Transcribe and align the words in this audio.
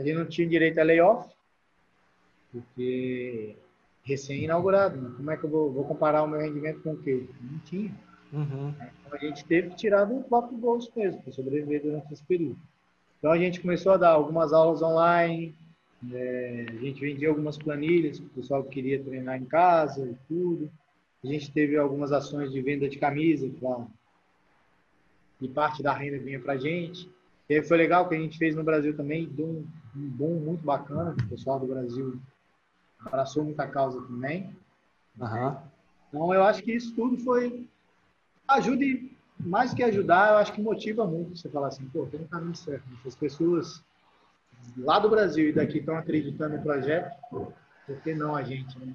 a 0.00 0.04
gente 0.04 0.16
não 0.16 0.26
tinha 0.26 0.48
direito 0.48 0.78
a 0.78 0.82
layoff, 0.82 1.28
porque 2.50 3.56
recém-inaugurado, 4.02 5.00
né? 5.00 5.12
como 5.14 5.30
é 5.30 5.36
que 5.36 5.44
eu 5.44 5.50
vou, 5.50 5.70
vou, 5.70 5.84
comparar 5.84 6.22
o 6.22 6.28
meu 6.28 6.40
rendimento 6.40 6.80
com 6.80 6.92
o 6.92 6.96
quê? 6.96 7.26
Não 7.40 7.58
tinha. 7.60 7.94
Uhum. 8.32 8.70
Então, 8.70 9.12
a 9.12 9.18
gente 9.18 9.44
teve 9.44 9.70
que 9.70 9.76
tirar 9.76 10.04
do 10.04 10.22
próprio 10.24 10.56
bolso 10.56 10.90
mesmo, 10.96 11.22
para 11.22 11.32
sobreviver 11.32 11.82
durante 11.82 12.12
esse 12.12 12.24
período. 12.24 12.58
Então, 13.18 13.30
a 13.30 13.38
gente 13.38 13.60
começou 13.60 13.92
a 13.92 13.98
dar 13.98 14.10
algumas 14.10 14.52
aulas 14.52 14.80
online, 14.80 15.54
é, 16.12 16.66
a 16.70 16.76
gente 16.76 17.00
vendia 17.00 17.28
algumas 17.28 17.58
planilhas 17.58 18.18
para 18.18 18.26
o 18.26 18.30
pessoal 18.30 18.64
que 18.64 18.70
queria 18.70 19.02
treinar 19.02 19.36
em 19.36 19.44
casa 19.44 20.08
e 20.08 20.16
tudo. 20.26 20.70
A 21.22 21.26
gente 21.26 21.52
teve 21.52 21.76
algumas 21.76 22.10
ações 22.10 22.50
de 22.50 22.62
venda 22.62 22.88
de 22.88 22.98
camisa 22.98 23.50
pra, 23.60 23.86
e 25.42 25.48
parte 25.48 25.82
da 25.82 25.92
renda 25.92 26.18
vinha 26.18 26.40
para 26.40 26.54
a 26.54 26.58
gente. 26.58 27.10
E 27.50 27.56
aí 27.56 27.62
foi 27.64 27.76
legal 27.76 28.08
que 28.08 28.14
a 28.14 28.18
gente 28.18 28.38
fez 28.38 28.54
no 28.54 28.62
Brasil 28.62 28.96
também, 28.96 29.26
deu 29.26 29.44
um, 29.44 29.66
um 29.96 30.08
boom 30.08 30.34
muito 30.38 30.64
bacana. 30.64 31.16
O 31.20 31.28
pessoal 31.28 31.58
do 31.58 31.66
Brasil 31.66 32.16
abraçou 33.04 33.42
muita 33.42 33.66
causa 33.66 34.00
também. 34.02 34.56
Uhum. 35.18 35.56
Então, 36.08 36.32
eu 36.32 36.44
acho 36.44 36.62
que 36.62 36.72
isso 36.72 36.94
tudo 36.94 37.18
foi. 37.18 37.68
Ajude, 38.46 39.10
mais 39.40 39.74
que 39.74 39.82
ajudar, 39.82 40.30
eu 40.30 40.36
acho 40.36 40.52
que 40.52 40.62
motiva 40.62 41.04
muito 41.04 41.36
você 41.36 41.48
falar 41.48 41.66
assim, 41.66 41.84
pô, 41.88 42.06
tem 42.06 42.20
um 42.20 42.28
caminho 42.28 42.54
certo. 42.54 42.84
As 43.04 43.16
pessoas 43.16 43.82
lá 44.76 45.00
do 45.00 45.10
Brasil 45.10 45.48
e 45.48 45.52
daqui 45.52 45.78
estão 45.78 45.96
acreditando 45.96 46.56
no 46.56 46.62
projeto, 46.62 47.12
por 47.30 48.00
que 48.04 48.14
não 48.14 48.36
a 48.36 48.44
gente, 48.44 48.78
né? 48.78 48.94